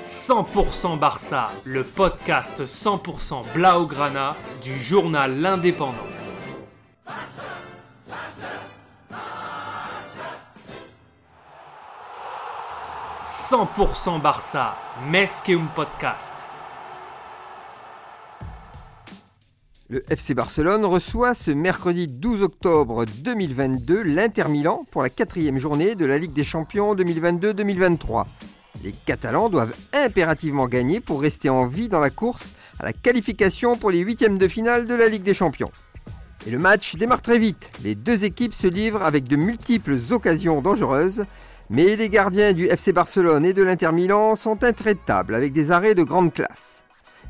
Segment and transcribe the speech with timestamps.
[0.00, 5.98] 100% Barça, le podcast 100% Blaugrana du journal L'Indépendant.
[13.24, 16.34] 100% Barça, un podcast.
[19.88, 25.96] Le FC Barcelone reçoit ce mercredi 12 octobre 2022 l'Inter Milan pour la quatrième journée
[25.96, 28.26] de la Ligue des Champions 2022-2023.
[28.84, 33.76] Les Catalans doivent impérativement gagner pour rester en vie dans la course à la qualification
[33.76, 35.72] pour les huitièmes de finale de la Ligue des Champions.
[36.46, 37.70] Et le match démarre très vite.
[37.82, 41.24] Les deux équipes se livrent avec de multiples occasions dangereuses,
[41.70, 45.96] mais les gardiens du FC Barcelone et de l'Inter Milan sont intraitables avec des arrêts
[45.96, 46.84] de grande classe.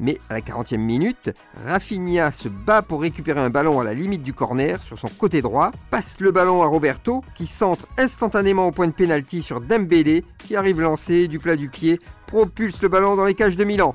[0.00, 1.32] Mais à la 40e minute,
[1.66, 5.42] Rafinha se bat pour récupérer un ballon à la limite du corner sur son côté
[5.42, 10.24] droit, passe le ballon à Roberto qui centre instantanément au point de pénalty sur Dembélé
[10.38, 13.94] qui arrive lancé du plat du pied, propulse le ballon dans les cages de Milan.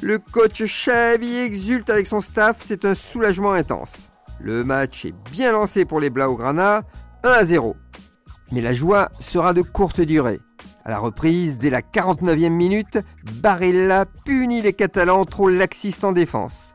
[0.00, 4.10] Le coach Xavi exulte avec son staff, c'est un soulagement intense.
[4.40, 6.82] Le match est bien lancé pour les Blaugrana,
[7.24, 7.74] 1 à 0.
[8.50, 10.40] Mais la joie sera de courte durée.
[10.84, 12.98] À la reprise, dès la 49e minute,
[13.42, 16.74] Barella punit les Catalans trop laxistes en défense.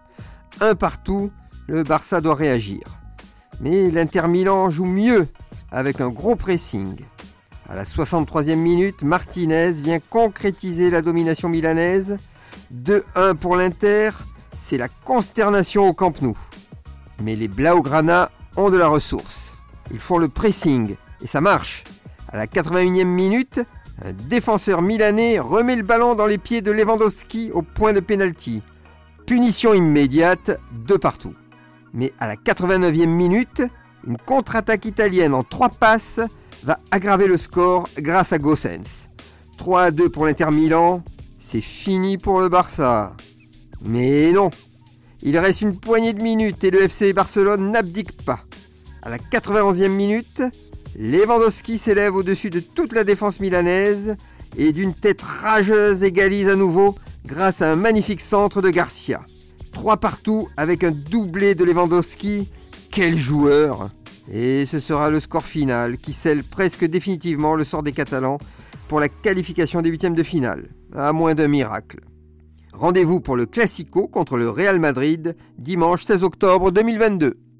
[0.62, 1.32] Un partout,
[1.68, 2.82] le Barça doit réagir.
[3.60, 5.28] Mais l'Inter Milan joue mieux
[5.72, 6.96] avec un gros pressing.
[7.68, 12.18] À la 63e minute, Martinez vient concrétiser la domination milanaise.
[12.72, 14.12] 2-1 pour l'Inter,
[14.56, 16.38] c'est la consternation au Camp Nou.
[17.24, 19.54] Mais les Blaugrana ont de la ressource.
[19.92, 21.84] Ils font le pressing et ça marche.
[22.32, 23.62] À la 81e minute,
[24.04, 28.62] un défenseur milanais remet le ballon dans les pieds de Lewandowski au point de pénalty.
[29.26, 31.34] Punition immédiate, de partout.
[31.94, 33.64] Mais à la 89e minute,
[34.06, 36.20] une contre-attaque italienne en trois passes
[36.64, 39.10] va aggraver le score grâce à Gossens.
[39.58, 41.04] 3 à 2 pour l'Inter Milan,
[41.38, 43.16] c'est fini pour le Barça.
[43.86, 44.50] Mais non,
[45.22, 48.40] il reste une poignée de minutes et le FC Barcelone n'abdique pas.
[49.04, 50.42] À la 91e minute,
[50.98, 54.16] Lewandowski s'élève au-dessus de toute la défense milanaise
[54.58, 56.96] et d'une tête rageuse égalise à nouveau
[57.26, 59.22] grâce à un magnifique centre de Garcia.
[59.72, 62.48] Trois partout avec un doublé de Lewandowski.
[62.92, 63.90] Quel joueur
[64.32, 68.38] Et ce sera le score final qui scelle presque définitivement le sort des Catalans
[68.88, 72.02] pour la qualification des huitièmes de finale, à moins d'un miracle.
[72.72, 77.38] Rendez-vous pour le Classico contre le Real Madrid dimanche 16 octobre 2022.